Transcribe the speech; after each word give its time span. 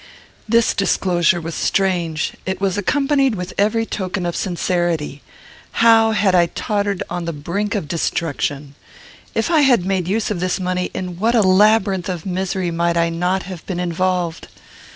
This 0.49 0.73
disclosure 0.73 1.39
was 1.39 1.53
strange. 1.53 2.33
It 2.47 2.59
was 2.59 2.75
accompanied 2.75 3.35
with 3.35 3.53
every 3.55 3.85
token 3.85 4.25
of 4.25 4.35
sincerity. 4.35 5.21
How 5.73 6.09
had 6.09 6.33
I 6.33 6.47
tottered 6.47 7.03
on 7.07 7.25
the 7.25 7.31
brink 7.33 7.75
of 7.75 7.87
destruction! 7.87 8.73
If 9.35 9.51
I 9.51 9.61
had 9.61 9.85
made 9.85 10.07
use 10.07 10.31
of 10.31 10.39
this 10.39 10.59
money, 10.59 10.89
in 10.95 11.19
what 11.19 11.35
a 11.35 11.41
labyrinth 11.43 12.09
of 12.09 12.25
misery 12.25 12.71
might 12.71 12.97
I 12.97 13.09
not 13.09 13.43
have 13.43 13.63
been 13.67 13.79
involved! 13.79 14.47